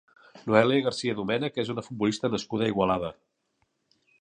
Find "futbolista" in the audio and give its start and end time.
1.89-2.33